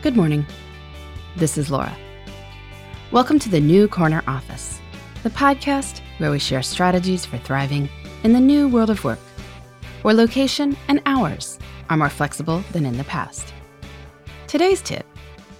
[0.00, 0.46] Good morning.
[1.34, 1.98] This is Laura.
[3.10, 4.78] Welcome to the New Corner Office,
[5.24, 7.88] the podcast where we share strategies for thriving
[8.22, 9.18] in the new world of work,
[10.02, 11.58] where location and hours
[11.90, 13.52] are more flexible than in the past.
[14.46, 15.04] Today's tip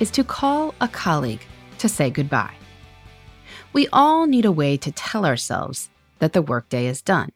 [0.00, 1.44] is to call a colleague
[1.76, 2.54] to say goodbye.
[3.74, 7.32] We all need a way to tell ourselves that the workday is done.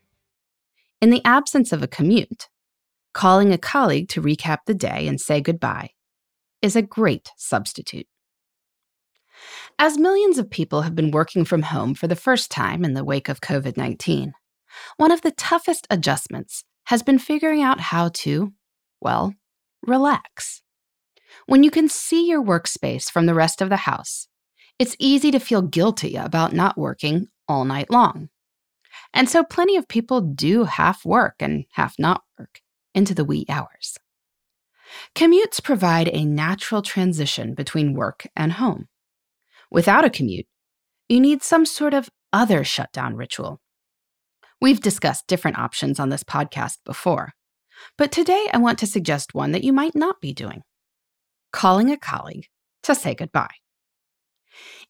[1.02, 2.48] In the absence of a commute,
[3.12, 5.90] calling a colleague to recap the day and say goodbye
[6.62, 8.06] is a great substitute.
[9.78, 13.04] As millions of people have been working from home for the first time in the
[13.04, 14.32] wake of COVID 19,
[14.96, 18.52] one of the toughest adjustments has been figuring out how to,
[19.00, 19.34] well,
[19.82, 20.62] relax.
[21.46, 24.28] When you can see your workspace from the rest of the house,
[24.78, 28.28] it's easy to feel guilty about not working all night long.
[29.12, 32.60] And so plenty of people do half work and half not work
[32.94, 33.98] into the wee hours.
[35.14, 38.88] Commutes provide a natural transition between work and home.
[39.70, 40.46] Without a commute,
[41.08, 43.60] you need some sort of other shutdown ritual.
[44.60, 47.32] We've discussed different options on this podcast before,
[47.98, 50.62] but today I want to suggest one that you might not be doing
[51.52, 52.46] calling a colleague
[52.82, 53.54] to say goodbye.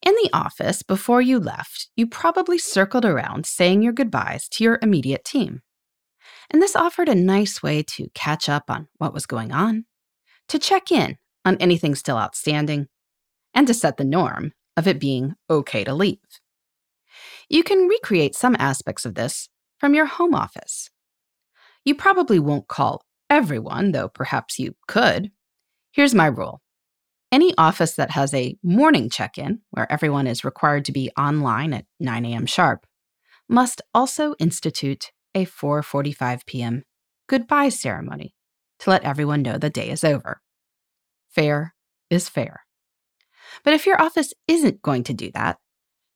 [0.05, 4.79] In the office, before you left, you probably circled around saying your goodbyes to your
[4.83, 5.63] immediate team.
[6.51, 9.85] And this offered a nice way to catch up on what was going on,
[10.49, 12.89] to check in on anything still outstanding,
[13.55, 16.19] and to set the norm of it being okay to leave.
[17.49, 20.91] You can recreate some aspects of this from your home office.
[21.85, 25.31] You probably won't call everyone, though perhaps you could.
[25.93, 26.61] Here's my rule
[27.33, 31.73] any office that has a morning check in, where everyone is required to be online
[31.73, 32.47] at 9 a.m.
[32.47, 32.87] sharp,
[33.49, 36.85] must also institute a 4:45 p.m.
[37.29, 38.36] goodbye ceremony
[38.81, 40.41] to let everyone know the day is over.
[41.29, 41.75] Fair
[42.11, 42.61] is fair.
[43.65, 45.59] But if your office isn't going to do that,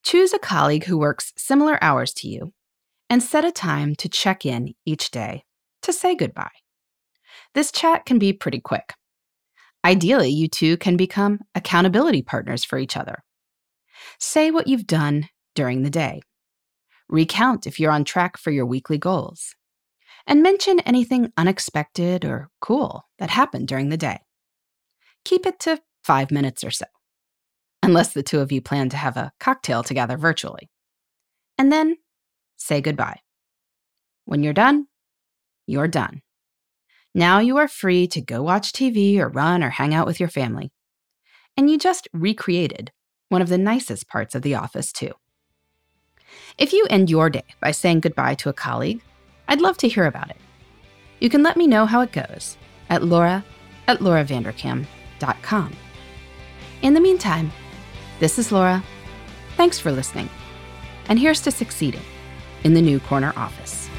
[0.03, 2.53] choose a colleague who works similar hours to you
[3.09, 5.45] and set a time to check in each day
[5.83, 6.51] to say goodbye.
[7.55, 8.95] This chat can be pretty quick.
[9.85, 13.25] Ideally, you two can become accountability partners for each other.
[14.19, 16.21] Say what you've done during the day.
[17.09, 19.55] Recount if you're on track for your weekly goals.
[20.31, 24.21] And mention anything unexpected or cool that happened during the day.
[25.25, 26.87] Keep it to five minutes or so,
[27.83, 30.71] unless the two of you plan to have a cocktail together virtually.
[31.59, 31.97] And then
[32.57, 33.19] say goodbye.
[34.25, 34.87] When you're done,
[35.67, 36.23] you're done.
[37.13, 40.29] Now you are free to go watch TV or run or hang out with your
[40.29, 40.71] family.
[41.57, 42.93] And you just recreated
[43.31, 45.13] one of the nicest parts of the office, too.
[46.57, 49.03] If you end your day by saying goodbye to a colleague,
[49.51, 50.37] I'd love to hear about it.
[51.19, 52.57] You can let me know how it goes
[52.89, 53.45] at laura
[53.89, 55.77] at lauravanderkam.com.
[56.83, 57.51] In the meantime,
[58.21, 58.83] this is Laura.
[59.57, 60.31] Thanks for listening.
[61.09, 62.03] And here's to succeeding
[62.63, 63.91] in the new corner office.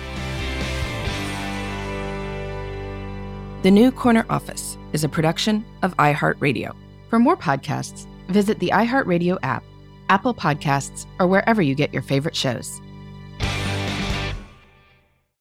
[3.62, 6.76] The New Corner Office is a production of iHeartRadio.
[7.10, 9.64] For more podcasts, visit the iHeartRadio app,
[10.10, 12.82] Apple Podcasts, or wherever you get your favorite shows.